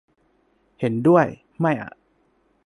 [0.79, 1.25] เห็นด้วย
[1.61, 1.91] ไม่อ่ะ